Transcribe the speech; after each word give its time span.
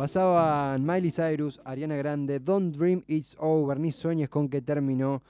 Pasaban 0.00 0.82
Miley 0.82 1.10
Cyrus, 1.10 1.60
Ariana 1.62 1.94
Grande, 1.94 2.40
Don't 2.40 2.74
Dream 2.74 3.04
It's 3.06 3.36
Over, 3.38 3.78
ni 3.78 3.92
sueñes 3.92 4.30
con 4.30 4.48
que 4.48 4.62
terminó. 4.62 5.20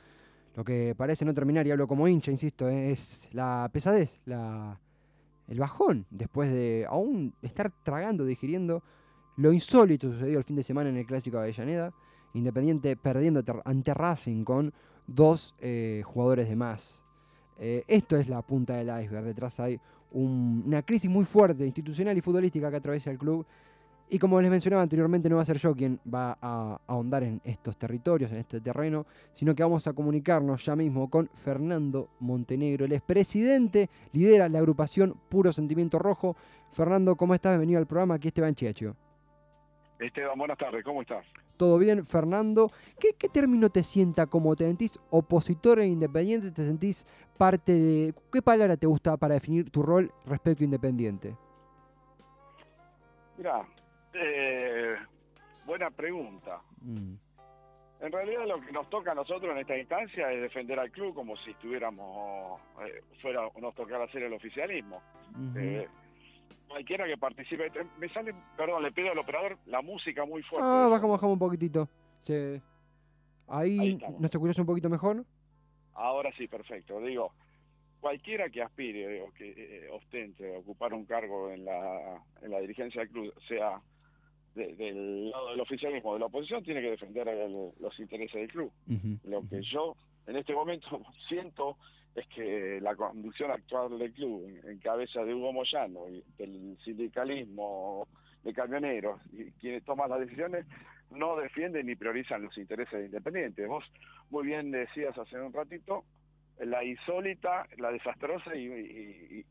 Lo 0.54 0.62
que 0.62 0.94
parece 0.96 1.24
no 1.24 1.34
terminar, 1.34 1.66
y 1.66 1.72
hablo 1.72 1.88
como 1.88 2.06
hincha, 2.06 2.30
insisto, 2.30 2.68
eh, 2.68 2.92
es 2.92 3.28
la 3.32 3.68
pesadez, 3.72 4.20
la, 4.26 4.78
el 5.48 5.58
bajón, 5.58 6.06
después 6.08 6.52
de 6.52 6.86
aún 6.88 7.34
estar 7.42 7.72
tragando, 7.82 8.24
digiriendo 8.24 8.80
lo 9.38 9.52
insólito 9.52 10.12
sucedió 10.12 10.38
el 10.38 10.44
fin 10.44 10.54
de 10.54 10.62
semana 10.62 10.88
en 10.88 10.98
el 10.98 11.04
Clásico 11.04 11.38
de 11.38 11.42
Avellaneda. 11.42 11.92
Independiente 12.34 12.96
perdiendo 12.96 13.42
ante 13.64 13.92
Racing 13.92 14.44
con 14.44 14.72
dos 15.04 15.52
eh, 15.58 16.02
jugadores 16.04 16.48
de 16.48 16.54
más. 16.54 17.02
Eh, 17.58 17.82
esto 17.88 18.16
es 18.16 18.28
la 18.28 18.40
punta 18.42 18.76
del 18.76 18.86
iceberg. 19.02 19.24
Detrás 19.24 19.58
hay 19.58 19.80
una 20.12 20.82
crisis 20.82 21.10
muy 21.10 21.24
fuerte 21.24 21.66
institucional 21.66 22.16
y 22.16 22.20
futbolística 22.20 22.70
que 22.70 22.76
atraviesa 22.76 23.10
el 23.10 23.18
club 23.18 23.44
y 24.10 24.18
como 24.18 24.40
les 24.40 24.50
mencionaba 24.50 24.82
anteriormente, 24.82 25.28
no 25.30 25.36
va 25.36 25.42
a 25.42 25.44
ser 25.44 25.58
yo 25.58 25.74
quien 25.74 26.00
va 26.12 26.36
a 26.42 26.80
ahondar 26.88 27.22
en 27.22 27.40
estos 27.44 27.76
territorios, 27.76 28.32
en 28.32 28.38
este 28.38 28.60
terreno, 28.60 29.06
sino 29.32 29.54
que 29.54 29.62
vamos 29.62 29.86
a 29.86 29.92
comunicarnos 29.92 30.64
ya 30.64 30.74
mismo 30.74 31.08
con 31.08 31.28
Fernando 31.28 32.08
Montenegro. 32.18 32.86
El 32.86 32.92
expresidente, 32.92 33.88
lidera 34.12 34.48
la 34.48 34.58
agrupación 34.58 35.14
Puro 35.28 35.52
Sentimiento 35.52 36.00
Rojo. 36.00 36.36
Fernando, 36.72 37.14
¿cómo 37.14 37.34
estás? 37.34 37.52
Bienvenido 37.52 37.78
al 37.78 37.86
programa. 37.86 38.14
Aquí 38.14 38.28
Esteban 38.28 38.54
Chiacho. 38.56 38.96
Esteban, 40.00 40.36
buenas 40.36 40.58
tardes. 40.58 40.82
¿Cómo 40.82 41.02
estás? 41.02 41.24
¿Todo 41.56 41.78
bien, 41.78 42.04
Fernando? 42.04 42.72
¿Qué, 42.98 43.10
¿Qué, 43.16 43.28
término 43.28 43.70
te 43.70 43.84
sienta 43.84 44.26
como 44.26 44.56
te 44.56 44.64
sentís 44.64 44.98
opositor 45.10 45.78
e 45.78 45.86
independiente? 45.86 46.50
¿Te 46.50 46.66
sentís 46.66 47.06
parte 47.38 47.72
de... 47.72 48.14
¿Qué 48.32 48.42
palabra 48.42 48.76
te 48.76 48.88
gusta 48.88 49.16
para 49.16 49.34
definir 49.34 49.70
tu 49.70 49.82
rol 49.82 50.10
respecto 50.26 50.62
a 50.62 50.66
independiente? 50.66 51.36
Mira, 53.36 53.66
eh, 54.14 54.96
buena 55.66 55.90
pregunta. 55.90 56.60
Mm. 56.80 57.14
En 58.00 58.12
realidad 58.12 58.46
lo 58.46 58.60
que 58.60 58.72
nos 58.72 58.88
toca 58.88 59.12
a 59.12 59.14
nosotros 59.14 59.52
en 59.52 59.58
esta 59.58 59.76
instancia 59.76 60.32
es 60.32 60.40
defender 60.40 60.78
al 60.78 60.90
club 60.90 61.14
como 61.14 61.36
si 61.36 61.50
estuviéramos, 61.50 62.58
eh, 62.86 63.02
fuera, 63.20 63.48
nos 63.60 63.74
tocara 63.74 64.04
hacer 64.04 64.22
el 64.22 64.32
oficialismo. 64.32 65.02
eh, 65.56 65.86
cualquiera 66.66 67.06
que 67.06 67.18
participe, 67.18 67.70
me 67.98 68.08
sale, 68.08 68.34
perdón, 68.56 68.82
le 68.82 68.92
pido 68.92 69.10
al 69.10 69.18
operador 69.18 69.58
la 69.66 69.82
música 69.82 70.24
muy 70.24 70.42
fuerte. 70.42 70.66
Ah, 70.66 70.88
bajamos, 70.90 71.16
bajamos 71.16 71.34
un 71.34 71.38
poquitito. 71.38 71.88
Se... 72.20 72.62
Ahí, 73.48 73.98
¿nos 74.18 74.32
escuchas 74.32 74.58
un 74.60 74.66
poquito 74.66 74.88
mejor? 74.88 75.24
Ahora 75.94 76.30
sí, 76.38 76.46
perfecto. 76.46 77.00
Digo, 77.00 77.32
cualquiera 78.00 78.48
que 78.48 78.62
aspire 78.62 79.20
o 79.22 79.32
que 79.32 79.50
eh, 79.50 79.90
ostente 79.90 80.56
ocupar 80.56 80.94
un 80.94 81.04
cargo 81.04 81.50
en 81.50 81.64
la, 81.64 82.22
en 82.40 82.50
la 82.50 82.60
dirigencia 82.60 83.02
del 83.02 83.10
club, 83.10 83.34
sea 83.46 83.80
del 84.54 85.30
lado 85.30 85.50
del 85.50 85.60
oficialismo 85.60 86.14
de 86.14 86.20
la 86.20 86.26
oposición 86.26 86.62
tiene 86.62 86.80
que 86.80 86.90
defender 86.90 87.26
los 87.78 87.98
intereses 87.98 88.34
del 88.34 88.48
club. 88.48 88.72
Lo 89.24 89.42
que 89.48 89.62
yo 89.62 89.96
en 90.26 90.36
este 90.36 90.54
momento 90.54 91.00
siento 91.28 91.76
es 92.14 92.26
que 92.28 92.80
la 92.80 92.96
conducción 92.96 93.50
actual 93.50 93.98
del 93.98 94.12
club, 94.12 94.44
en, 94.64 94.78
cabeza 94.78 95.24
de 95.24 95.34
Hugo 95.34 95.52
Moyano 95.52 96.08
y 96.08 96.24
del 96.36 96.76
sindicalismo 96.84 98.08
de 98.42 98.52
camioneros 98.52 99.20
y 99.32 99.52
quienes 99.52 99.84
toman 99.84 100.10
las 100.10 100.20
decisiones, 100.20 100.66
no 101.10 101.36
defienden 101.36 101.86
ni 101.86 101.94
priorizan 101.94 102.42
los 102.42 102.56
intereses 102.58 102.98
de 102.98 103.06
Independiente. 103.06 103.66
Vos 103.66 103.84
muy 104.30 104.46
bien 104.46 104.70
decías 104.70 105.16
hace 105.16 105.40
un 105.40 105.52
ratito, 105.52 106.04
la 106.58 106.84
insólita, 106.84 107.66
la 107.78 107.92
desastrosa 107.92 108.56
y, 108.56 109.44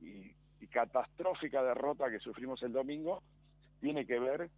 y 0.59 0.67
catastrófica 0.67 1.63
derrota 1.63 2.09
que 2.09 2.19
sufrimos 2.19 2.61
el 2.63 2.73
domingo 2.73 3.23
tiene 3.79 4.05
que 4.05 4.19
ver 4.19 4.49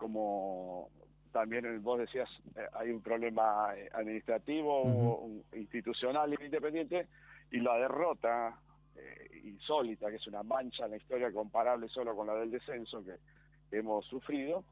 como 0.00 0.88
también 1.30 1.82
vos 1.82 1.98
decías, 1.98 2.28
eh, 2.56 2.66
hay 2.72 2.90
un 2.90 3.02
problema 3.02 3.72
eh, 3.76 3.88
administrativo, 3.92 5.28
institucional 5.52 6.32
e 6.32 6.44
independiente, 6.44 7.06
y 7.52 7.60
la 7.60 7.76
derrota 7.76 8.58
eh, 8.96 9.40
insólita, 9.44 10.08
que 10.08 10.16
es 10.16 10.26
una 10.26 10.42
mancha 10.42 10.86
en 10.86 10.92
la 10.92 10.96
historia 10.96 11.30
comparable 11.30 11.88
solo 11.88 12.16
con 12.16 12.26
la 12.26 12.34
del 12.34 12.50
descenso 12.50 13.04
que 13.04 13.76
hemos 13.76 14.04
sufrido, 14.06 14.64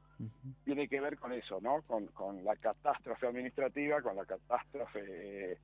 tiene 0.64 0.88
que 0.88 1.00
ver 1.00 1.16
con 1.16 1.32
eso, 1.32 1.60
¿no? 1.60 1.82
Con, 1.82 2.06
con 2.08 2.42
la 2.42 2.56
catástrofe 2.56 3.28
administrativa, 3.28 4.02
con 4.02 4.16
la 4.16 4.24
catástrofe 4.24 5.58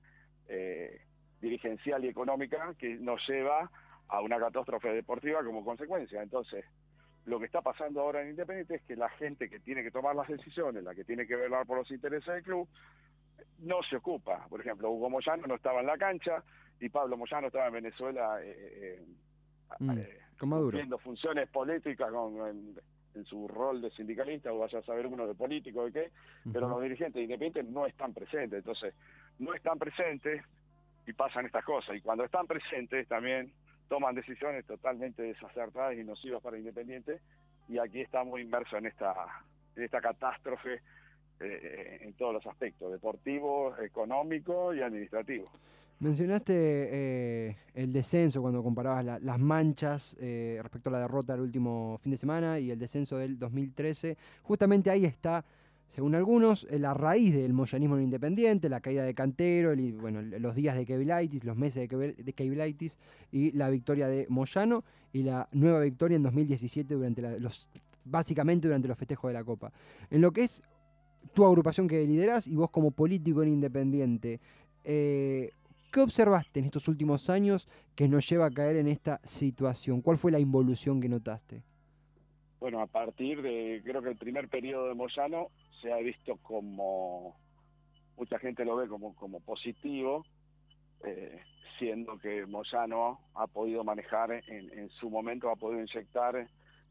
dirigencial 1.40 2.04
y 2.04 2.08
económica 2.08 2.72
que 2.78 2.94
nos 2.94 3.20
lleva 3.28 3.68
a 4.08 4.20
una 4.20 4.38
catástrofe 4.38 4.90
deportiva 4.90 5.42
como 5.42 5.64
consecuencia. 5.64 6.22
Entonces, 6.22 6.64
lo 7.26 7.38
que 7.38 7.46
está 7.46 7.62
pasando 7.62 8.00
ahora 8.00 8.22
en 8.22 8.30
Independiente 8.30 8.76
es 8.76 8.82
que 8.82 8.96
la 8.96 9.08
gente 9.10 9.48
que 9.48 9.60
tiene 9.60 9.82
que 9.82 9.90
tomar 9.90 10.14
las 10.14 10.28
decisiones, 10.28 10.84
la 10.84 10.94
que 10.94 11.04
tiene 11.04 11.26
que 11.26 11.36
velar 11.36 11.66
por 11.66 11.78
los 11.78 11.90
intereses 11.90 12.26
del 12.26 12.42
club, 12.42 12.68
no 13.60 13.82
se 13.88 13.96
ocupa. 13.96 14.46
Por 14.48 14.60
ejemplo, 14.60 14.90
Hugo 14.90 15.10
Moyano 15.10 15.46
no 15.46 15.54
estaba 15.54 15.80
en 15.80 15.86
la 15.86 15.96
cancha 15.96 16.42
y 16.80 16.88
Pablo 16.88 17.16
Moyano 17.16 17.46
estaba 17.46 17.68
en 17.68 17.72
Venezuela 17.74 18.42
eh, 18.42 18.98
eh, 19.00 19.06
mm, 19.78 19.90
eh 19.98 20.18
cumpliendo 20.38 20.98
funciones 20.98 21.48
políticas 21.48 22.10
con, 22.10 22.76
en, 23.14 23.24
su 23.24 23.46
rol 23.46 23.80
de 23.80 23.90
sindicalista, 23.92 24.52
o 24.52 24.58
vaya 24.58 24.80
a 24.80 24.82
saber 24.82 25.06
uno 25.06 25.26
de 25.26 25.36
político 25.36 25.84
de 25.84 25.92
qué, 25.92 26.10
pero 26.52 26.68
los 26.68 26.82
dirigentes 26.82 27.22
independientes 27.22 27.72
no 27.72 27.86
están 27.86 28.12
presentes. 28.12 28.58
Entonces, 28.58 28.92
no 29.38 29.54
están 29.54 29.78
presentes 29.78 30.42
y 31.06 31.12
pasan 31.12 31.46
estas 31.46 31.64
cosas. 31.64 31.96
Y 31.96 32.00
cuando 32.00 32.24
están 32.24 32.48
presentes 32.48 33.06
también 33.06 33.52
toman 33.88 34.14
decisiones 34.14 34.64
totalmente 34.64 35.22
desacertadas 35.22 35.96
y 35.96 36.04
nocivas 36.04 36.42
para 36.42 36.58
Independiente 36.58 37.20
y 37.68 37.78
aquí 37.78 38.00
estamos 38.00 38.40
inmersos 38.40 38.78
en 38.78 38.86
esta, 38.86 39.14
en 39.76 39.84
esta 39.84 40.00
catástrofe 40.00 40.80
eh, 41.40 41.98
en 42.02 42.12
todos 42.14 42.32
los 42.32 42.46
aspectos, 42.46 42.92
deportivo, 42.92 43.76
económico 43.78 44.72
y 44.74 44.82
administrativo. 44.82 45.50
Mencionaste 46.00 46.54
eh, 46.54 47.56
el 47.74 47.92
descenso 47.92 48.42
cuando 48.42 48.62
comparabas 48.62 49.22
las 49.22 49.38
manchas 49.38 50.16
eh, 50.20 50.58
respecto 50.60 50.90
a 50.90 50.92
la 50.92 50.98
derrota 51.00 51.32
del 51.32 51.42
último 51.42 51.98
fin 52.02 52.12
de 52.12 52.18
semana 52.18 52.58
y 52.58 52.70
el 52.70 52.78
descenso 52.78 53.16
del 53.16 53.38
2013. 53.38 54.16
Justamente 54.42 54.90
ahí 54.90 55.04
está 55.04 55.44
según 55.94 56.16
algunos, 56.16 56.66
la 56.72 56.92
raíz 56.92 57.32
del 57.32 57.52
moyanismo 57.52 58.00
independiente, 58.00 58.68
la 58.68 58.80
caída 58.80 59.04
de 59.04 59.14
Cantero, 59.14 59.76
los 59.76 60.54
días 60.56 60.76
de 60.76 60.84
Kevilaitis, 60.84 61.44
los 61.44 61.56
meses 61.56 61.88
de 61.88 62.32
Kevilaitis 62.32 62.98
y 63.30 63.52
la 63.52 63.70
victoria 63.70 64.08
de 64.08 64.26
Moyano 64.28 64.82
y 65.12 65.22
la 65.22 65.48
nueva 65.52 65.78
victoria 65.78 66.16
en 66.16 66.24
2017 66.24 66.94
durante 66.94 67.38
los, 67.38 67.68
básicamente 68.04 68.66
durante 68.66 68.88
los 68.88 68.98
festejos 68.98 69.28
de 69.28 69.34
la 69.34 69.44
Copa. 69.44 69.72
En 70.10 70.20
lo 70.20 70.32
que 70.32 70.42
es 70.42 70.64
tu 71.32 71.44
agrupación 71.44 71.86
que 71.86 72.04
lideras 72.04 72.48
y 72.48 72.56
vos 72.56 72.70
como 72.70 72.90
político 72.90 73.44
en 73.44 73.50
independiente, 73.50 74.40
eh, 74.82 75.52
¿qué 75.92 76.00
observaste 76.00 76.58
en 76.58 76.66
estos 76.66 76.88
últimos 76.88 77.30
años 77.30 77.68
que 77.94 78.08
nos 78.08 78.28
lleva 78.28 78.46
a 78.46 78.50
caer 78.50 78.78
en 78.78 78.88
esta 78.88 79.20
situación? 79.22 80.02
¿Cuál 80.02 80.18
fue 80.18 80.32
la 80.32 80.40
involución 80.40 81.00
que 81.00 81.08
notaste? 81.08 81.62
Bueno, 82.58 82.80
a 82.80 82.86
partir 82.86 83.42
de, 83.42 83.80
creo 83.84 84.02
que 84.02 84.08
el 84.08 84.16
primer 84.16 84.48
periodo 84.48 84.88
de 84.88 84.94
Moyano, 84.94 85.50
se 85.84 85.92
ha 85.92 85.98
visto 85.98 86.38
como, 86.38 87.36
mucha 88.16 88.38
gente 88.38 88.64
lo 88.64 88.76
ve 88.76 88.88
como, 88.88 89.14
como 89.14 89.40
positivo, 89.40 90.24
eh, 91.04 91.38
siendo 91.78 92.18
que 92.18 92.46
Moyano 92.46 93.20
ha 93.34 93.46
podido 93.46 93.84
manejar 93.84 94.42
en, 94.48 94.88
su 94.90 95.10
momento, 95.10 95.50
ha 95.50 95.56
podido 95.56 95.82
inyectar 95.82 96.48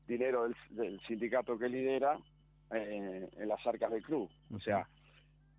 dinero 0.08 0.48
del, 0.70 1.02
sindicato 1.08 1.58
que 1.58 1.70
lidera 1.70 2.20
eh, 2.72 3.28
en 3.36 3.48
las 3.48 3.66
arcas 3.66 3.92
del 3.92 4.04
club. 4.04 4.30
O 4.54 4.59
sea, 4.59 4.88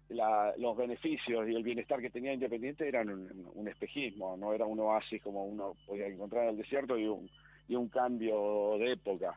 los 0.09 0.77
beneficios 0.77 1.49
y 1.49 1.57
el 1.57 1.65
bienestar 1.65 2.01
que 2.01 2.11
tenía 2.11 2.33
Independiente 2.33 2.87
eran 2.87 3.09
un, 3.09 3.67
espejismo, 3.67 4.37
no 4.37 4.53
era 4.53 4.65
un 4.65 4.79
oasis 4.79 5.21
como 5.23 5.45
uno 5.45 5.75
podía 5.87 6.07
encontrar 6.07 6.45
en 6.45 6.51
el 6.51 6.57
desierto 6.59 6.97
y 6.97 7.09
un, 7.09 7.29
y 7.67 7.75
un 7.75 7.89
cambio 7.89 8.77
de 8.79 8.93
época 8.93 9.37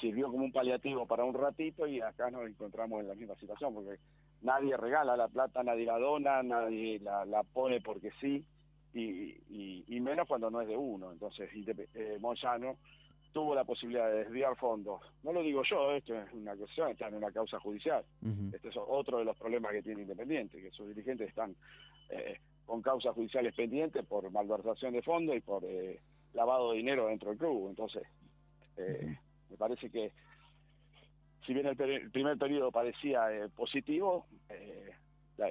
sirvió 0.00 0.30
como 0.30 0.44
un 0.44 0.52
paliativo 0.52 1.06
para 1.06 1.24
un 1.24 1.34
ratito 1.34 1.86
y 1.86 2.00
acá 2.00 2.30
nos 2.30 2.46
encontramos 2.46 3.00
en 3.00 3.08
la 3.08 3.14
misma 3.14 3.34
situación, 3.36 3.74
porque 3.74 3.98
nadie 4.42 4.76
regala 4.76 5.16
la 5.16 5.28
plata, 5.28 5.62
nadie 5.62 5.86
la 5.86 5.98
dona, 5.98 6.42
nadie 6.42 7.00
la, 7.00 7.42
pone 7.52 7.80
porque 7.80 8.10
sí, 8.20 8.44
y, 8.94 9.84
y, 9.88 10.00
menos 10.00 10.26
cuando 10.28 10.50
no 10.50 10.60
es 10.60 10.68
de 10.68 10.76
uno. 10.76 11.12
Entonces, 11.12 11.50
eh, 11.94 12.16
Moyano 12.20 12.76
tuvo 13.32 13.54
la 13.54 13.64
posibilidad 13.64 14.08
de 14.08 14.24
desviar 14.24 14.56
fondos. 14.56 15.02
No 15.22 15.32
lo 15.32 15.42
digo 15.42 15.62
yo, 15.68 15.92
esto 15.92 16.14
es 16.14 16.32
una 16.32 16.56
cuestión, 16.56 16.90
está 16.90 17.08
en 17.08 17.16
una 17.16 17.30
causa 17.30 17.60
judicial. 17.60 18.02
Este 18.52 18.68
es 18.68 18.76
otro 18.76 19.18
de 19.18 19.26
los 19.26 19.36
problemas 19.36 19.72
que 19.72 19.82
tiene 19.82 20.02
Independiente, 20.02 20.62
que 20.62 20.70
sus 20.70 20.88
dirigentes 20.88 21.28
están 21.28 21.54
eh, 22.08 22.38
con 22.64 22.80
causas 22.80 23.14
judiciales 23.14 23.54
pendientes 23.54 24.06
por 24.06 24.30
malversación 24.30 24.94
de 24.94 25.02
fondos 25.02 25.36
y 25.36 25.40
por 25.40 25.62
eh, 25.64 26.00
lavado 26.32 26.70
de 26.70 26.78
dinero 26.78 27.08
dentro 27.08 27.28
del 27.28 27.38
club. 27.38 27.68
Entonces, 27.68 28.04
eh, 28.78 29.18
me 29.50 29.56
parece 29.56 29.90
que 29.90 30.12
si 31.46 31.54
bien 31.54 31.66
el, 31.66 32.10
primer 32.10 32.36
periodo 32.38 32.72
parecía 32.72 33.32
eh, 33.32 33.48
positivo, 33.48 34.26
eh, 34.48 34.90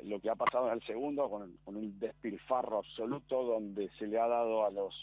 lo 0.03 0.19
que 0.19 0.29
ha 0.29 0.35
pasado 0.35 0.67
en 0.67 0.73
el 0.73 0.83
segundo, 0.83 1.29
con, 1.29 1.57
un 1.65 1.99
despilfarro 1.99 2.79
absoluto, 2.79 3.43
donde 3.43 3.89
se 3.97 4.07
le 4.07 4.19
ha 4.19 4.27
dado 4.27 4.65
a 4.65 4.71
los 4.71 4.93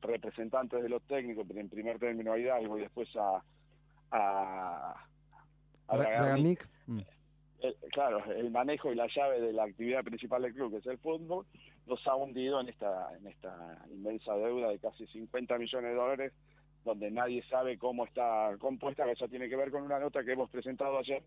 representantes 0.00 0.82
de 0.82 0.88
los 0.88 1.02
técnicos, 1.02 1.46
en 1.50 1.68
primer 1.68 1.98
término 1.98 2.32
a 2.32 2.38
Hidalgo 2.38 2.78
y 2.78 2.82
después 2.82 3.08
a, 3.16 3.42
a 4.10 5.96
Bragarnik. 5.96 6.68
Mm. 6.86 7.00
claro, 7.92 8.24
el 8.32 8.50
manejo 8.50 8.92
y 8.92 8.96
la 8.96 9.06
llave 9.06 9.40
de 9.40 9.52
la 9.52 9.64
actividad 9.64 10.02
principal 10.02 10.42
del 10.42 10.54
club, 10.54 10.72
que 10.72 10.78
es 10.78 10.86
el 10.86 10.98
fútbol, 10.98 11.46
nos 11.86 12.04
ha 12.06 12.16
hundido 12.16 12.60
en 12.60 12.68
esta, 12.68 13.14
en 13.16 13.26
esta 13.26 13.84
inmensa 13.90 14.34
deuda 14.34 14.70
de 14.70 14.78
casi 14.78 15.06
50 15.06 15.58
millones 15.58 15.90
de 15.90 15.96
dólares, 15.96 16.32
donde 16.84 17.10
nadie 17.10 17.42
sabe 17.48 17.78
cómo 17.78 18.04
está 18.04 18.50
compuesta, 18.58 19.04
que 19.04 19.12
eso 19.12 19.28
tiene 19.28 19.48
que 19.48 19.56
ver 19.56 19.70
con 19.70 19.82
una 19.82 19.98
nota 19.98 20.24
que 20.24 20.32
hemos 20.32 20.50
presentado 20.50 20.98
ayer, 20.98 21.22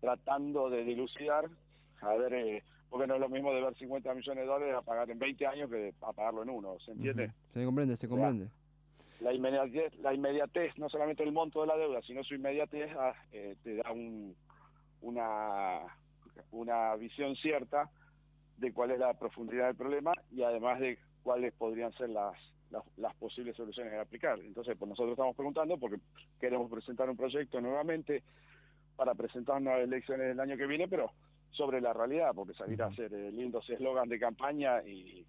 tratando 0.00 0.70
de 0.70 0.84
dilucidar, 0.84 1.48
a 2.00 2.14
ver, 2.14 2.34
eh, 2.34 2.62
porque 2.88 3.06
no 3.06 3.14
es 3.14 3.20
lo 3.20 3.28
mismo 3.28 3.52
de 3.52 3.62
ver 3.62 3.74
50 3.74 4.14
millones 4.14 4.44
de 4.44 4.48
dólares 4.48 4.74
a 4.76 4.82
pagar 4.82 5.10
en 5.10 5.18
20 5.18 5.46
años 5.46 5.70
que 5.70 5.94
a 6.02 6.12
pagarlo 6.12 6.42
en 6.42 6.50
uno, 6.50 6.78
¿se 6.80 6.92
entiende? 6.92 7.32
Se 7.52 7.64
comprende, 7.64 7.96
se 7.96 8.08
comprende. 8.08 8.48
La, 9.20 9.32
inmediatez, 9.32 9.94
la 10.00 10.12
inmediatez, 10.12 10.76
no 10.78 10.88
solamente 10.88 11.22
el 11.22 11.32
monto 11.32 11.60
de 11.60 11.68
la 11.68 11.76
deuda, 11.76 12.02
sino 12.02 12.22
su 12.24 12.34
inmediatez 12.34 12.90
ah, 12.98 13.14
eh, 13.32 13.56
te 13.62 13.76
da 13.76 13.92
un, 13.92 14.34
una, 15.00 15.80
una 16.50 16.96
visión 16.96 17.34
cierta 17.36 17.88
de 18.58 18.72
cuál 18.72 18.90
es 18.90 18.98
la 18.98 19.14
profundidad 19.14 19.66
del 19.66 19.76
problema 19.76 20.12
y 20.30 20.42
además 20.42 20.80
de 20.80 20.98
cuáles 21.22 21.52
podrían 21.54 21.92
ser 21.92 22.10
las, 22.10 22.34
las, 22.96 23.14
posibles 23.16 23.56
soluciones 23.56 23.94
a 23.94 24.02
aplicar. 24.02 24.38
Entonces, 24.40 24.76
pues 24.78 24.88
nosotros 24.88 25.12
estamos 25.12 25.36
preguntando 25.36 25.78
porque 25.78 25.98
queremos 26.40 26.70
presentar 26.70 27.08
un 27.08 27.16
proyecto 27.16 27.60
nuevamente 27.60 28.22
para 28.96 29.14
presentar 29.14 29.56
unas 29.56 29.80
elecciones 29.80 30.32
el 30.32 30.40
año 30.40 30.56
que 30.56 30.66
viene, 30.66 30.88
pero 30.88 31.10
sobre 31.50 31.80
la 31.80 31.92
realidad, 31.92 32.32
porque 32.34 32.54
salir 32.54 32.82
a 32.82 32.86
hacer 32.86 33.12
eh, 33.12 33.30
lindos 33.30 33.68
eslogan 33.68 34.08
de 34.08 34.18
campaña 34.18 34.82
y, 34.82 35.26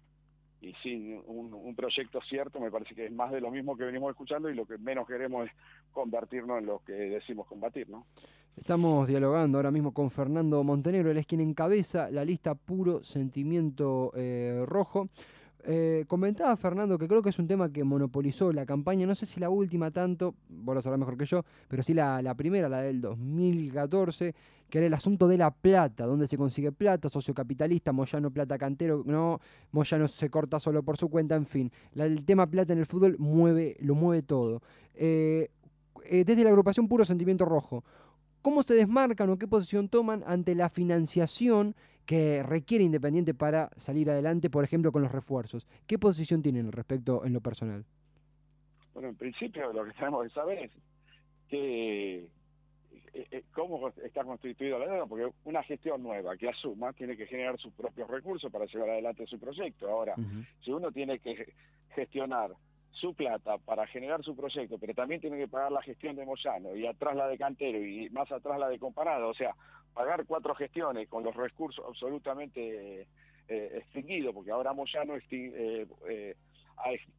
y 0.64 0.72
sin 0.82 1.20
un, 1.26 1.74
proyecto 1.74 2.20
cierto 2.28 2.60
me 2.60 2.70
parece 2.70 2.94
que 2.94 3.06
es 3.06 3.12
más 3.12 3.30
de 3.30 3.40
lo 3.40 3.50
mismo 3.50 3.76
que 3.76 3.84
venimos 3.84 4.10
escuchando 4.10 4.48
y 4.48 4.54
lo 4.54 4.64
que 4.64 4.78
menos 4.78 5.06
queremos 5.06 5.46
es 5.46 5.52
convertirnos 5.92 6.58
en 6.58 6.66
lo 6.66 6.78
que 6.84 6.92
decimos 6.92 7.46
combatir, 7.46 7.88
¿no? 7.88 8.06
Estamos 8.56 9.08
dialogando 9.08 9.58
ahora 9.58 9.72
mismo 9.72 9.92
con 9.92 10.10
Fernando 10.10 10.62
Montenegro, 10.62 11.10
él 11.10 11.18
es 11.18 11.26
quien 11.26 11.40
encabeza 11.40 12.10
la 12.10 12.24
lista 12.24 12.54
Puro 12.54 13.02
Sentimiento 13.02 14.12
eh, 14.14 14.62
Rojo. 14.64 15.08
Eh, 15.66 16.04
comentaba 16.08 16.54
Fernando 16.58 16.98
que 16.98 17.08
creo 17.08 17.22
que 17.22 17.30
es 17.30 17.38
un 17.38 17.46
tema 17.46 17.72
que 17.72 17.84
monopolizó 17.84 18.52
la 18.52 18.66
campaña, 18.66 19.06
no 19.06 19.14
sé 19.14 19.24
si 19.24 19.40
la 19.40 19.48
última 19.48 19.90
tanto, 19.90 20.34
vos 20.48 20.74
lo 20.74 20.82
sabrás 20.82 20.98
mejor 20.98 21.16
que 21.16 21.24
yo, 21.24 21.42
pero 21.68 21.82
sí 21.82 21.94
la, 21.94 22.34
primera, 22.36 22.68
la 22.68 22.82
del 22.82 23.00
2014, 23.00 24.34
que 24.68 24.78
era 24.78 24.86
el 24.86 24.92
asunto 24.92 25.26
de 25.26 25.38
la 25.38 25.50
plata, 25.50 26.04
dónde 26.04 26.28
se 26.28 26.36
consigue 26.36 26.70
plata, 26.70 27.08
sociocapitalista, 27.08 27.92
Moyano 27.92 28.30
plata 28.30 28.58
cantero, 28.58 29.02
no, 29.06 29.40
Moyano 29.72 30.06
se 30.06 30.28
corta 30.28 30.60
solo 30.60 30.82
por 30.82 30.98
su 30.98 31.08
cuenta, 31.08 31.34
en 31.34 31.46
fin. 31.46 31.72
el 31.94 32.26
tema 32.26 32.46
plata 32.46 32.74
en 32.74 32.80
el 32.80 32.86
fútbol 32.86 33.16
mueve, 33.18 33.76
lo 33.80 33.94
mueve 33.94 34.22
todo. 34.22 34.60
Eh, 34.94 35.48
eh, 36.04 36.24
desde 36.26 36.44
la 36.44 36.50
agrupación 36.50 36.88
Puro 36.88 37.06
Sentimiento 37.06 37.46
Rojo, 37.46 37.84
¿cómo 38.42 38.62
se 38.62 38.74
desmarcan 38.74 39.30
o 39.30 39.38
qué 39.38 39.48
posición 39.48 39.88
toman 39.88 40.22
ante 40.26 40.54
la 40.54 40.68
financiación 40.68 41.74
que 42.06 42.42
requiere 42.42 42.84
Independiente 42.84 43.34
para 43.34 43.70
salir 43.76 44.10
adelante, 44.10 44.50
por 44.50 44.64
ejemplo, 44.64 44.92
con 44.92 45.02
los 45.02 45.12
refuerzos. 45.12 45.66
¿Qué 45.86 45.98
posición 45.98 46.42
tienen 46.42 46.70
respecto 46.72 47.24
en 47.24 47.32
lo 47.32 47.40
personal? 47.40 47.84
Bueno, 48.92 49.08
en 49.08 49.16
principio 49.16 49.72
lo 49.72 49.84
que 49.84 49.92
tenemos 49.92 50.24
que 50.24 50.34
saber 50.34 50.58
es 50.58 50.70
que 51.48 52.28
eh, 53.14 53.26
eh, 53.30 53.44
cómo 53.52 53.88
está 53.88 54.24
constituida 54.24 54.78
la 54.78 54.86
deuda, 54.86 55.06
porque 55.06 55.30
una 55.44 55.62
gestión 55.62 56.02
nueva 56.02 56.36
que 56.36 56.48
asuma 56.48 56.92
tiene 56.92 57.16
que 57.16 57.26
generar 57.26 57.58
sus 57.58 57.72
propios 57.72 58.08
recursos 58.08 58.50
para 58.50 58.66
llevar 58.66 58.90
adelante 58.90 59.26
su 59.26 59.38
proyecto. 59.38 59.88
Ahora, 59.88 60.14
si 60.64 60.72
uno 60.72 60.90
tiene 60.90 61.18
que 61.18 61.52
gestionar 61.94 62.50
su 62.90 63.14
plata 63.14 63.58
para 63.58 63.86
generar 63.86 64.22
su 64.22 64.34
proyecto, 64.34 64.78
pero 64.78 64.94
también 64.94 65.20
tiene 65.20 65.38
que 65.38 65.48
pagar 65.48 65.72
la 65.72 65.82
gestión 65.82 66.16
de 66.16 66.24
Moyano 66.24 66.74
y 66.74 66.86
atrás 66.86 67.16
la 67.16 67.28
de 67.28 67.38
Cantero 67.38 67.78
y 67.78 68.08
más 68.10 68.30
atrás 68.32 68.58
la 68.58 68.68
de 68.68 68.78
Comparado, 68.78 69.28
o 69.28 69.34
sea, 69.34 69.54
pagar 69.94 70.26
cuatro 70.26 70.54
gestiones 70.54 71.08
con 71.08 71.24
los 71.24 71.34
recursos 71.34 71.84
absolutamente 71.86 73.06
eh, 73.48 73.70
extinguidos, 73.76 74.34
porque 74.34 74.50
ahora 74.50 74.72
Moyano 74.72 75.14
eh, 75.16 75.86
eh, 76.08 76.36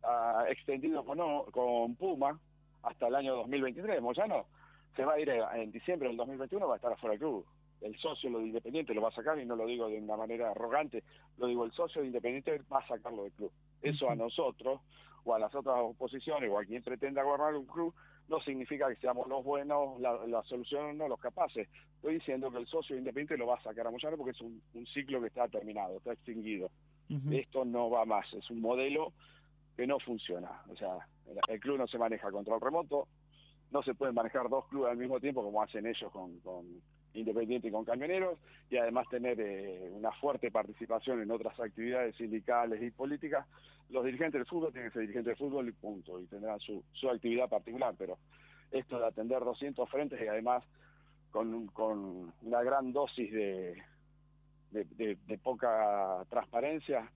ha, 0.03 0.45
extendido 0.49 1.03
con, 1.05 1.19
con 1.51 1.95
Puma 1.95 2.39
hasta 2.83 3.07
el 3.07 3.15
año 3.15 3.35
2023. 3.35 4.01
Moyano 4.01 4.45
se 4.95 5.05
va 5.05 5.13
a 5.13 5.19
ir 5.19 5.29
en 5.29 5.71
diciembre 5.71 6.07
del 6.07 6.17
2021, 6.17 6.67
va 6.67 6.73
a 6.73 6.77
estar 6.77 6.91
afuera 6.91 7.11
del 7.11 7.19
club. 7.19 7.45
El 7.81 7.97
socio 7.97 8.29
lo 8.29 8.39
de 8.39 8.47
Independiente 8.47 8.93
lo 8.93 9.01
va 9.01 9.09
a 9.09 9.15
sacar 9.15 9.37
y 9.37 9.45
no 9.45 9.55
lo 9.55 9.65
digo 9.65 9.87
de 9.89 9.99
una 9.99 10.15
manera 10.15 10.51
arrogante, 10.51 11.03
lo 11.37 11.47
digo 11.47 11.65
el 11.65 11.71
socio 11.73 12.01
de 12.01 12.07
Independiente 12.07 12.61
va 12.71 12.79
a 12.79 12.87
sacarlo 12.87 13.23
del 13.23 13.33
club. 13.33 13.51
Eso 13.81 14.09
a 14.09 14.15
nosotros 14.15 14.81
o 15.23 15.35
a 15.35 15.39
las 15.39 15.53
otras 15.53 15.75
oposiciones 15.79 16.49
o 16.49 16.57
a 16.57 16.65
quien 16.65 16.83
pretenda 16.83 17.23
gobernar 17.23 17.55
un 17.55 17.65
club, 17.65 17.93
no 18.27 18.39
significa 18.41 18.87
que 18.89 18.95
seamos 18.95 19.27
los 19.27 19.43
buenos, 19.43 19.99
la, 19.99 20.25
la 20.27 20.43
solución 20.43 20.97
no 20.97 21.07
los 21.07 21.19
capaces. 21.19 21.67
Estoy 21.95 22.15
diciendo 22.15 22.51
que 22.51 22.57
el 22.57 22.67
socio 22.67 22.95
independiente 22.95 23.37
lo 23.37 23.47
va 23.47 23.55
a 23.55 23.63
sacar 23.63 23.85
a 23.87 23.91
Moyano 23.91 24.17
porque 24.17 24.31
es 24.31 24.41
un, 24.41 24.61
ciclo 24.93 25.21
que 25.21 25.27
está 25.27 25.47
terminado, 25.47 25.97
está 25.97 26.13
extinguido. 26.13 26.69
Esto 27.31 27.65
no 27.65 27.91
va 27.91 28.03
más, 28.03 28.25
es 28.33 28.49
un 28.49 28.61
modelo 28.61 29.13
que 29.75 29.85
no 29.85 29.99
funciona. 29.99 30.63
O 30.69 30.75
sea, 30.75 30.97
el, 31.47 31.59
club 31.59 31.77
no 31.77 31.87
se 31.87 31.99
maneja 31.99 32.31
control 32.31 32.61
remoto, 32.61 33.07
no 33.71 33.83
se 33.83 33.93
pueden 33.93 34.15
manejar 34.15 34.49
dos 34.49 34.67
clubes 34.67 34.91
al 34.91 34.97
mismo 34.97 35.19
tiempo 35.19 35.43
como 35.43 35.61
hacen 35.61 35.85
ellos 35.85 36.11
con, 36.11 36.39
con 36.39 36.65
Independiente 37.15 37.71
con 37.71 37.85
Camioneros, 37.85 38.37
y 38.69 38.77
además 38.77 39.07
tener 39.09 39.39
eh, 39.39 39.89
una 39.91 40.11
fuerte 40.13 40.51
participación 40.51 41.21
en 41.21 41.31
otras 41.31 41.59
actividades 41.59 42.15
sindicales 42.15 42.81
y 42.81 42.91
políticas, 42.91 43.47
los 43.89 44.03
dirigentes 44.03 44.39
del 44.39 44.47
fútbol 44.47 44.71
tienen 44.71 44.89
que 44.89 44.93
ser 44.93 45.01
dirigentes 45.01 45.37
de 45.37 45.45
fútbol 45.45 45.67
y 45.67 45.71
punto, 45.71 46.19
y 46.19 46.25
tendrán 46.27 46.59
su, 46.59 46.83
su 46.93 47.09
actividad 47.09 47.49
particular, 47.49 47.93
pero 47.97 48.17
esto 48.71 48.99
de 48.99 49.07
atender 49.07 49.39
200 49.39 49.89
frentes 49.89 50.19
y 50.21 50.27
además 50.27 50.63
con, 51.31 51.67
con 51.67 52.33
una 52.41 52.63
gran 52.63 52.93
dosis 52.93 53.31
de, 53.31 53.81
de, 54.71 55.37
poca 55.37 56.25
transparencia, 56.29 57.11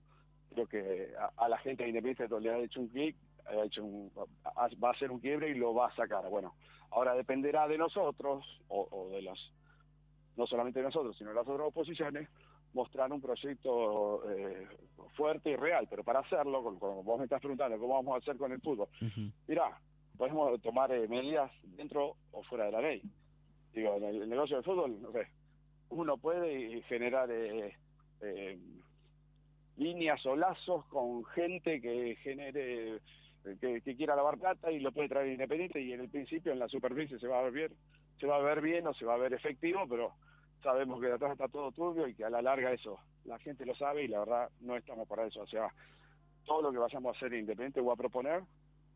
creo 0.52 0.66
que 0.66 1.08
a, 1.36 1.48
la 1.48 1.58
gente 1.58 1.82
de 1.82 1.90
Independiente 1.90 2.40
le 2.40 2.50
ha 2.50 2.58
hecho 2.58 2.80
un 2.80 2.88
clic, 2.88 3.16
ha 3.46 3.64
hecho 3.64 3.84
un, 3.84 4.10
va 4.14 4.88
a 4.88 4.92
hacer 4.92 5.10
un 5.10 5.20
quiebre 5.20 5.50
y 5.50 5.54
lo 5.54 5.74
va 5.74 5.88
a 5.88 5.96
sacar. 5.96 6.28
Bueno, 6.28 6.54
ahora 6.90 7.14
dependerá 7.14 7.66
de 7.68 7.78
nosotros 7.78 8.44
o, 8.68 8.88
o 8.90 9.10
de 9.10 9.22
los 9.22 9.52
no 10.36 10.46
solamente 10.46 10.82
nosotros, 10.82 11.16
sino 11.16 11.32
las 11.32 11.46
otras 11.46 11.68
oposiciones, 11.68 12.28
mostrar 12.72 13.12
un 13.12 13.20
proyecto 13.20 14.22
eh, 14.30 14.66
fuerte 15.16 15.50
y 15.50 15.56
real, 15.56 15.86
pero 15.88 16.04
para 16.04 16.20
hacerlo, 16.20 16.62
como 16.78 17.02
vos 17.02 17.18
me 17.18 17.24
estás 17.24 17.40
preguntando, 17.40 17.78
¿cómo 17.78 17.94
vamos 17.94 18.14
a 18.14 18.18
hacer 18.18 18.36
con 18.36 18.52
el 18.52 18.60
fútbol? 18.60 18.88
Mira, 19.48 19.78
podemos 20.16 20.60
tomar 20.62 20.92
eh, 20.92 21.08
medidas 21.08 21.50
dentro 21.76 22.16
o 22.30 22.42
fuera 22.44 22.66
de 22.66 22.72
la 22.72 22.80
ley. 22.80 23.02
Digo, 23.72 23.96
en 23.96 24.04
el, 24.04 24.28
negocio 24.28 24.56
del 24.56 24.64
fútbol, 24.64 25.00
no 25.00 25.12
sé, 25.12 25.26
uno 25.90 26.16
puede 26.16 26.82
generar 26.82 27.28
eh, 27.30 28.58
líneas 29.76 30.24
o 30.26 30.36
lazos 30.36 30.84
con 30.86 31.24
gente 31.26 31.80
que 31.80 32.16
genere 32.16 33.00
que, 33.60 33.80
que, 33.80 33.96
quiera 33.96 34.14
lavar 34.14 34.38
plata 34.38 34.70
y 34.70 34.80
lo 34.80 34.92
puede 34.92 35.08
traer 35.08 35.28
independiente 35.32 35.80
y 35.80 35.92
en 35.92 36.00
el 36.00 36.10
principio 36.10 36.52
en 36.52 36.58
la 36.58 36.68
superficie 36.68 37.18
se 37.18 37.26
va 37.26 37.38
a 37.38 37.42
ver 37.44 37.52
bien 37.52 37.72
se 38.20 38.26
va 38.26 38.36
a 38.36 38.40
ver 38.40 38.60
bien 38.60 38.86
o 38.86 38.94
se 38.94 39.04
va 39.04 39.14
a 39.14 39.18
ver 39.18 39.32
efectivo, 39.32 39.86
pero 39.88 40.12
sabemos 40.62 41.00
que 41.00 41.06
de 41.06 41.14
atrás 41.14 41.32
está 41.32 41.48
todo 41.48 41.72
turbio 41.72 42.06
y 42.06 42.14
que 42.14 42.24
a 42.24 42.30
la 42.30 42.42
larga 42.42 42.72
eso 42.72 42.98
la 43.24 43.38
gente 43.38 43.66
lo 43.66 43.74
sabe 43.74 44.04
y 44.04 44.08
la 44.08 44.20
verdad 44.20 44.50
no 44.60 44.76
estamos 44.76 45.06
para 45.08 45.26
eso. 45.26 45.40
O 45.42 45.46
sea, 45.46 45.72
todo 46.44 46.62
lo 46.62 46.72
que 46.72 46.78
vayamos 46.78 47.14
a 47.14 47.16
hacer 47.16 47.32
independiente 47.34 47.80
o 47.80 47.92
a 47.92 47.96
proponer 47.96 48.42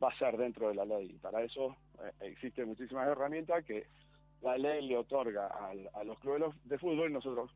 va 0.02 0.08
a 0.08 0.18
ser 0.18 0.36
dentro 0.36 0.68
de 0.68 0.74
la 0.74 0.84
ley. 0.84 1.12
Y 1.14 1.18
para 1.18 1.42
eso 1.42 1.76
eh, 2.02 2.12
existen 2.20 2.68
muchísimas 2.68 3.08
herramientas 3.08 3.64
que 3.64 3.86
la 4.42 4.58
ley 4.58 4.86
le 4.86 4.96
otorga 4.96 5.48
a 5.48 6.04
los 6.04 6.18
clubes 6.18 6.42
de 6.64 6.78
fútbol 6.78 7.10
y 7.10 7.14
nosotros 7.14 7.50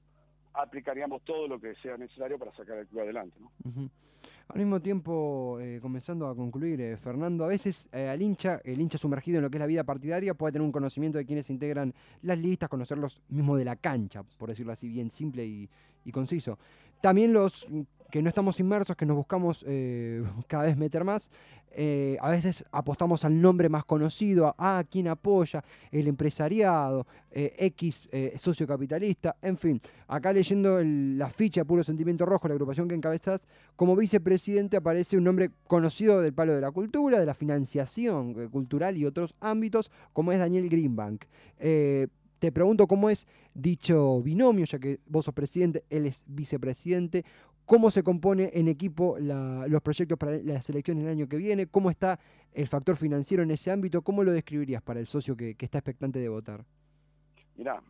aplicaríamos 0.58 1.22
todo 1.24 1.46
lo 1.46 1.60
que 1.60 1.74
sea 1.76 1.96
necesario 1.96 2.38
para 2.38 2.52
sacar 2.52 2.78
el 2.78 2.86
club 2.86 3.02
adelante. 3.02 3.36
¿no? 3.40 3.90
Al 4.48 4.58
mismo 4.58 4.80
tiempo, 4.80 5.58
eh, 5.60 5.78
comenzando 5.80 6.26
a 6.26 6.34
concluir, 6.34 6.80
eh, 6.80 6.96
Fernando, 6.96 7.44
a 7.44 7.48
veces 7.48 7.88
eh, 7.92 8.08
al 8.08 8.20
hincha, 8.22 8.60
el 8.64 8.80
hincha 8.80 8.96
sumergido 8.96 9.38
en 9.38 9.44
lo 9.44 9.50
que 9.50 9.58
es 9.58 9.60
la 9.60 9.66
vida 9.66 9.84
partidaria, 9.84 10.34
puede 10.34 10.52
tener 10.52 10.64
un 10.64 10.72
conocimiento 10.72 11.18
de 11.18 11.26
quienes 11.26 11.50
integran 11.50 11.94
las 12.22 12.38
listas, 12.38 12.68
conocerlos 12.68 13.22
mismo 13.28 13.56
de 13.56 13.66
la 13.66 13.76
cancha, 13.76 14.22
por 14.22 14.48
decirlo 14.48 14.72
así, 14.72 14.88
bien 14.88 15.10
simple 15.10 15.44
y, 15.44 15.68
y 16.04 16.12
conciso. 16.12 16.58
También 17.00 17.32
los 17.32 17.66
que 18.10 18.22
no 18.22 18.28
estamos 18.28 18.58
inmersos, 18.60 18.96
que 18.96 19.06
nos 19.06 19.16
buscamos 19.16 19.64
eh, 19.66 20.22
cada 20.46 20.64
vez 20.64 20.76
meter 20.76 21.04
más. 21.04 21.30
Eh, 21.80 22.16
a 22.20 22.30
veces 22.30 22.64
apostamos 22.72 23.24
al 23.24 23.40
nombre 23.40 23.68
más 23.68 23.84
conocido, 23.84 24.54
a, 24.58 24.82
quién 24.90 25.06
apoya, 25.06 25.62
el 25.92 26.08
empresariado, 26.08 27.06
eh, 27.30 27.54
X 27.58 28.08
socio 28.36 28.66
capitalista, 28.66 29.36
en 29.42 29.58
fin. 29.58 29.80
Acá 30.08 30.32
leyendo 30.32 30.80
la 30.82 31.28
ficha 31.28 31.64
Puro 31.64 31.84
Sentimiento 31.84 32.24
Rojo, 32.24 32.48
la 32.48 32.54
agrupación 32.54 32.88
que 32.88 32.94
encabezas, 32.94 33.46
como 33.76 33.94
vicepresidente 33.94 34.78
aparece 34.78 35.18
un 35.18 35.24
nombre 35.24 35.50
conocido 35.68 36.20
del 36.22 36.32
palo 36.32 36.54
de 36.54 36.62
la 36.62 36.72
cultura, 36.72 37.20
de 37.20 37.26
la 37.26 37.34
financiación 37.34 38.48
cultural 38.48 38.96
y 38.96 39.04
otros 39.04 39.34
ámbitos, 39.38 39.90
como 40.14 40.32
es 40.32 40.38
Daniel 40.38 40.70
Greenbank. 40.70 41.26
Te 42.38 42.52
pregunto 42.52 42.86
cómo 42.86 43.10
es 43.10 43.26
dicho 43.52 44.22
binomio, 44.22 44.64
ya 44.64 44.78
que 44.78 45.00
vos 45.06 45.24
sos 45.24 45.34
presidente, 45.34 45.84
él 45.90 46.06
es 46.06 46.24
vicepresidente, 46.28 47.24
cómo 47.68 47.90
se 47.90 48.02
compone 48.02 48.50
en 48.54 48.68
equipo 48.68 49.18
los 49.18 49.82
proyectos 49.82 50.16
para 50.18 50.38
las 50.38 50.70
elecciones 50.70 51.04
el 51.04 51.10
año 51.10 51.28
que 51.28 51.36
viene, 51.36 51.66
cómo 51.66 51.90
está 51.90 52.18
el 52.52 52.66
factor 52.66 52.96
financiero 52.96 53.42
en 53.42 53.50
ese 53.50 53.70
ámbito, 53.70 54.02
cómo 54.02 54.24
lo 54.24 54.32
describirías 54.32 54.82
para 54.82 55.00
el 55.00 55.06
socio 55.06 55.36
que, 55.36 55.54
está 55.58 55.78
expectante 55.78 56.18
de 56.18 56.28
votar. 56.28 56.64
Mirá, 57.56 57.82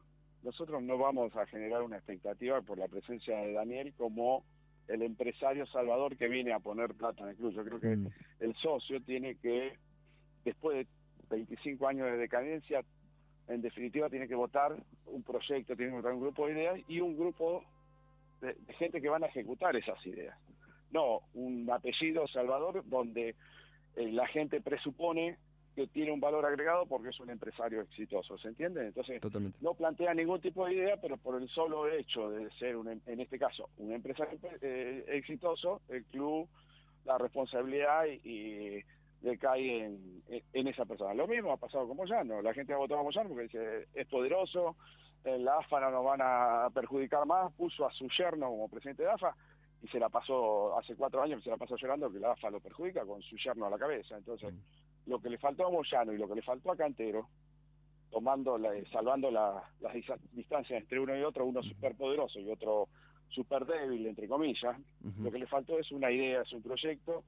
nosotros 0.43 0.83
no 0.83 0.99
vamos 0.99 1.35
a 1.37 1.47
generar 1.47 1.83
una 1.83 1.97
expectativa 1.97 2.61
por 2.62 2.78
la 2.78 2.88
presencia 2.88 3.37
de 3.38 3.52
Daniel 3.52 3.95
como 3.97 4.45
el 4.88 5.02
empresario 5.02 5.67
Salvador 5.67 6.17
que 6.17 6.26
viene 6.26 6.52
a 6.52 6.59
poner 6.59 6.95
plata 6.95 7.23
en 7.23 7.31
el 7.31 7.37
club. 7.37 7.52
Yo 7.52 7.64
creo 7.64 7.78
que 7.78 7.97
mm. 7.97 8.09
el 8.40 8.57
socio 8.57 9.00
tiene 9.02 9.37
que, 9.37 9.75
después 10.45 10.78
de 10.78 10.87
25 11.31 11.87
años 11.87 12.07
de 12.07 12.17
decadencia, 12.17 12.83
en 13.49 13.62
definitiva 13.62 14.09
tiene 14.09 14.28
que 14.28 14.35
votar 14.35 14.76
un 15.07 15.23
proyecto, 15.23 15.75
tiene 15.75 15.93
que 15.93 15.97
votar 15.97 16.12
un 16.12 16.21
grupo 16.21 16.47
de 16.47 16.52
ideas 16.52 16.81
y 16.88 17.00
un 17.00 17.17
grupo 17.17 17.64
de, 18.40 18.55
gente 18.78 19.00
que 19.00 19.09
van 19.09 19.25
a 19.25 19.26
ejecutar 19.26 19.75
esas 19.76 20.05
ideas. 20.07 20.38
No, 20.90 21.21
un 21.35 21.69
apellido 21.71 22.26
Salvador 22.28 22.83
donde 22.87 23.35
eh, 23.97 24.12
la 24.12 24.26
gente 24.28 24.61
presupone 24.61 25.37
que 25.75 25.87
tiene 25.87 26.11
un 26.11 26.21
valor 26.21 26.45
agregado 26.45 26.87
porque 26.87 27.11
es 27.11 27.21
un 27.21 27.31
empresario 27.31 27.83
exitoso, 27.83 28.37
¿se 28.38 28.49
entiende? 28.49 28.87
Entonces, 28.87 29.21
no 29.61 29.75
plantea 29.75 30.12
ningún 30.12 30.40
tipo 30.40 30.67
de 30.67 30.75
idea, 30.75 30.97
pero 31.00 31.17
por 31.17 31.40
el 31.40 31.49
solo 31.49 31.88
hecho 31.88 32.31
de 32.31 32.50
ser, 32.59 32.76
un, 32.76 32.88
en 32.88 33.21
este 33.21 33.38
caso, 33.38 33.71
un 33.76 33.93
empresario 33.93 34.38
eh, 34.61 35.05
exitoso, 35.09 35.83
el 35.88 36.05
club, 36.07 36.49
la 37.05 37.17
responsabilidad 37.17 38.07
y, 38.07 38.83
cae 39.41 39.85
en, 39.85 40.23
en, 40.53 40.69
esa 40.69 40.85
persona. 40.85 41.15
Lo 41.15 41.27
mismo 41.27 41.53
ha 41.53 41.57
pasado 41.57 41.87
con 41.87 41.97
Moyano, 41.97 42.41
la 42.43 42.55
gente 42.55 42.73
ha 42.73 42.77
votado 42.77 43.01
a 43.01 43.05
Moyano 43.05 43.29
porque 43.31 43.45
dice, 43.45 43.89
es 43.95 44.07
poderoso, 44.07 44.77
en 45.25 45.45
la 45.45 45.59
AFA 45.59 45.81
no 45.81 45.91
nos 45.91 46.05
van 46.05 46.21
a 46.23 46.69
perjudicar 46.73 47.27
más, 47.27 47.53
puso 47.55 47.87
a 47.87 47.93
su 47.93 48.09
yerno 48.09 48.49
como 48.49 48.69
presidente 48.69 49.03
de 49.03 49.11
AFA, 49.11 49.35
y 49.83 49.89
se 49.89 49.99
la 49.99 50.09
pasó 50.09 50.77
hace 50.77 50.97
cuatro 50.97 51.23
años 51.23 51.43
se 51.43 51.51
la 51.51 51.57
pasó 51.57 51.77
llorando 51.77 52.11
que 52.11 52.19
la 52.19 52.33
AFA 52.33 52.51
lo 52.51 52.61
perjudica 52.61 53.05
con 53.05 53.23
su 53.23 53.37
yerno 53.37 53.67
a 53.67 53.71
la 53.71 53.79
cabeza. 53.79 54.17
Entonces 54.17 54.53
mm. 54.53 55.11
lo 55.11 55.21
que 55.21 55.31
le 55.31 55.39
faltó 55.39 55.67
a 55.67 55.71
Moyano 55.71 56.13
y 56.13 56.19
lo 56.19 56.29
que 56.29 56.35
le 56.35 56.43
faltó 56.43 56.73
a 56.73 56.77
Cantero, 56.77 57.29
tomando 58.11 58.59
la, 58.59 58.71
salvando 58.91 59.31
las 59.31 59.63
distancias 60.33 60.81
entre 60.81 60.99
uno 60.99 61.17
y 61.17 61.23
otro, 61.23 61.45
uno 61.45 61.63
súper 61.63 61.95
poderoso 61.95 62.41
y 62.41 62.51
otro 62.51 62.89
súper 63.29 63.67
débil, 63.67 64.07
entre 64.07 64.27
comillas, 64.27 64.77
lo 65.19 65.31
que 65.31 65.39
le 65.39 65.47
faltó 65.47 65.79
es 65.79 65.93
una 65.93 66.11
idea, 66.11 66.43
es 66.43 66.53
un 66.53 66.63
proyecto 66.63 67.25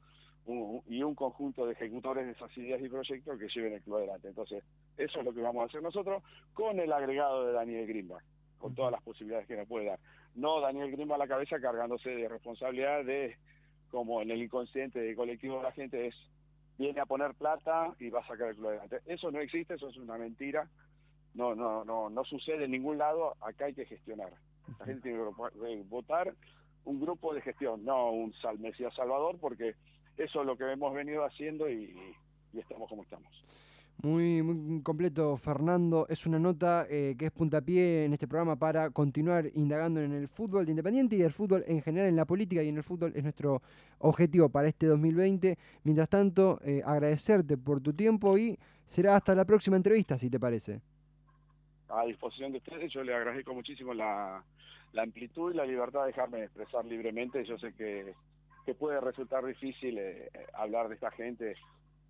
y 0.47 1.02
un 1.02 1.14
conjunto 1.14 1.66
de 1.66 1.73
ejecutores 1.73 2.26
de 2.26 2.32
esas 2.32 2.56
ideas 2.56 2.80
y 2.80 2.88
proyectos 2.88 3.38
que 3.38 3.49
lleven 3.49 3.75
el 3.75 3.82
club 3.82 3.99
adelante. 3.99 4.28
Entonces, 4.28 4.64
eso 4.97 5.18
es 5.20 5.25
lo 5.25 5.32
que 5.32 5.42
vamos 5.42 5.62
a 5.62 5.66
hacer 5.66 5.82
nosotros 5.82 6.23
con 6.54 6.80
el 6.80 6.92
agregado 6.92 7.47
de 7.47 7.52
Daniel 7.52 7.87
Grimba, 7.87 8.23
con 8.59 8.75
todas 8.75 8.92
las 8.92 9.02
posibilidades 9.02 9.47
que 9.47 9.56
nos 9.56 9.68
puede 9.68 9.87
dar. 9.87 10.00
No 10.35 10.61
Daniel 10.61 10.90
Grimba 10.90 11.14
a 11.14 11.18
la 11.18 11.28
cabeza 11.28 11.61
cargándose 11.61 12.11
de 12.11 12.28
responsabilidad 12.28 13.04
de, 13.04 13.37
como 13.90 14.23
en 14.23 14.30
el 14.30 14.42
inconsciente 14.42 14.99
del 15.00 15.14
colectivo 15.14 15.59
de 15.59 15.62
la 15.62 15.73
gente, 15.73 16.06
es 16.06 16.14
viene 16.80 17.00
a 17.00 17.06
poner 17.06 17.35
plata 17.35 17.94
y 17.99 18.09
va 18.09 18.20
a 18.20 18.26
sacar 18.26 18.49
el 18.49 18.56
club 18.56 18.68
adelante. 18.68 19.00
Eso 19.04 19.30
no 19.30 19.38
existe, 19.40 19.75
eso 19.75 19.88
es 19.88 19.97
una 19.99 20.16
mentira. 20.16 20.66
No, 21.35 21.54
no, 21.54 21.85
no, 21.85 22.09
no 22.09 22.25
sucede 22.25 22.64
en 22.64 22.70
ningún 22.70 22.97
lado. 22.97 23.37
Acá 23.42 23.66
hay 23.66 23.75
que 23.75 23.85
gestionar. 23.85 24.32
La 24.78 24.87
gente 24.87 25.02
tiene 25.02 25.18
que 25.18 25.82
votar 25.88 26.35
un 26.85 27.00
grupo 27.00 27.35
de 27.35 27.42
gestión, 27.42 27.85
no 27.85 28.11
un 28.11 28.35
Mesías 28.59 28.94
Salvador, 28.94 29.37
porque 29.38 29.75
eso 30.16 30.40
es 30.40 30.46
lo 30.46 30.56
que 30.56 30.70
hemos 30.70 30.94
venido 30.94 31.24
haciendo 31.24 31.68
y 31.70 31.94
estamos 32.52 32.88
como 32.88 33.02
estamos. 33.02 33.30
Muy, 34.02 34.42
muy 34.42 34.82
completo, 34.82 35.36
Fernando. 35.36 36.06
Es 36.08 36.24
una 36.24 36.38
nota 36.38 36.86
eh, 36.88 37.14
que 37.18 37.26
es 37.26 37.32
puntapié 37.32 38.06
en 38.06 38.14
este 38.14 38.26
programa 38.26 38.56
para 38.56 38.88
continuar 38.88 39.50
indagando 39.54 40.00
en 40.00 40.12
el 40.12 40.26
fútbol 40.26 40.64
de 40.64 40.72
Independiente 40.72 41.16
y 41.16 41.22
el 41.22 41.32
fútbol 41.32 41.64
en 41.66 41.82
general, 41.82 42.08
en 42.08 42.16
la 42.16 42.24
política 42.24 42.62
y 42.62 42.68
en 42.68 42.78
el 42.78 42.82
fútbol 42.82 43.12
es 43.14 43.22
nuestro 43.22 43.60
objetivo 43.98 44.48
para 44.48 44.68
este 44.68 44.86
2020. 44.86 45.58
Mientras 45.84 46.08
tanto, 46.08 46.60
eh, 46.64 46.80
agradecerte 46.82 47.58
por 47.58 47.82
tu 47.82 47.92
tiempo 47.92 48.38
y 48.38 48.58
será 48.86 49.16
hasta 49.16 49.34
la 49.34 49.44
próxima 49.44 49.76
entrevista, 49.76 50.16
si 50.16 50.30
te 50.30 50.40
parece. 50.40 50.80
A 51.90 52.06
disposición 52.06 52.52
de 52.52 52.58
ustedes, 52.58 52.90
yo 52.90 53.04
le 53.04 53.14
agradezco 53.14 53.52
muchísimo 53.52 53.92
la, 53.92 54.42
amplitud 54.96 55.52
y 55.52 55.56
la 55.56 55.66
libertad 55.66 56.02
de 56.02 56.06
dejarme 56.06 56.44
expresar 56.44 56.86
libremente. 56.86 57.44
Yo 57.44 57.58
sé 57.58 57.74
que, 57.74 58.14
que 58.70 58.74
puede 58.76 59.00
resultar 59.00 59.44
difícil 59.44 59.98
eh, 59.98 60.30
hablar 60.54 60.88
de 60.88 60.94
esta 60.94 61.10
gente 61.10 61.56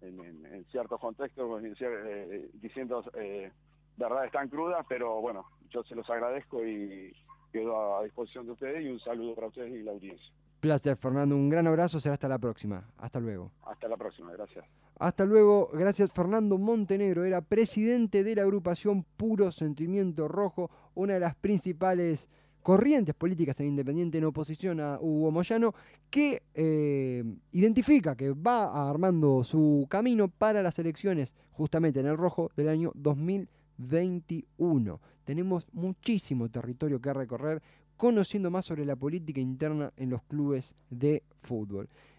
en, 0.03 0.67
ciertos 0.71 1.01
contextos 1.01 1.63
eh, 1.63 2.51
diciendo 2.55 3.03
eh, 3.15 3.51
verdades 3.97 4.31
tan 4.31 4.49
crudas, 4.51 4.85
pero 4.87 5.23
bueno, 5.23 5.47
yo 5.71 5.83
se 5.85 5.95
los 5.95 6.09
agradezco 6.11 6.63
y 6.67 7.17
quedo 7.51 7.97
a 7.97 8.05
disposición 8.05 8.45
de 8.45 8.53
ustedes 8.53 8.85
y 8.85 8.91
un 8.91 9.01
saludo 9.01 9.35
para 9.35 9.47
ustedes 9.47 9.73
y 9.73 9.83
la 9.83 9.93
audiencia. 9.93 10.31
Placer, 10.61 10.97
Fernando. 10.97 11.35
Un 11.35 11.49
gran 11.49 11.67
abrazo. 11.67 11.99
Será 11.99 12.15
hasta 12.15 12.29
la 12.29 12.39
próxima. 12.39 12.85
Hasta 12.99 13.19
luego. 13.19 13.51
Hasta 13.65 13.89
la 13.89 13.97
próxima. 13.97 14.31
Gracias. 14.33 14.67
Hasta 14.99 15.25
luego. 15.25 15.71
Gracias, 15.73 16.13
Fernando 16.13 16.59
Montenegro. 16.59 17.25
Era 17.25 17.41
presidente 17.41 18.23
de 18.23 18.35
la 18.37 18.43
agrupación 18.43 19.05
Puro 19.17 19.51
Sentimiento 19.51 20.29
Rojo, 20.29 20.71
una 20.95 21.15
de 21.15 21.21
las 21.21 21.35
principales 21.37 22.29
corrientes 22.63 23.15
políticas 23.15 23.61
en 23.61 23.69
Independiente 23.69 24.19
en 24.19 24.25
oposición 24.25 24.81
a 24.81 24.99
Hugo 25.01 25.31
Moyano, 25.31 25.75
que 26.11 26.43
eh, 26.55 27.25
identifica 27.53 28.17
que 28.17 28.31
va 28.31 28.91
armando 28.91 29.45
su 29.45 29.87
camino 29.89 30.29
para 30.29 30.63
las 30.63 30.79
elecciones 30.79 31.35
justamente 31.53 32.01
en 32.01 32.07
el 32.07 32.17
rojo 32.17 32.51
del 32.57 32.69
año 32.69 32.93
2021. 32.95 35.01
Tenemos 35.25 35.67
muchísimo 35.73 36.49
territorio 36.49 37.01
que 37.01 37.13
recorrer 37.13 37.63
conociendo 37.97 38.51
más 38.51 38.65
sobre 38.65 38.87
la 38.87 38.97
política 38.97 39.41
interna 39.41 39.93
en 39.97 40.11
los 40.11 40.23
clubes 40.23 40.75
de 40.89 41.23
fútbol. 41.43 41.89